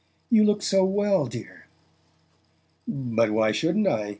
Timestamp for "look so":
0.45-0.83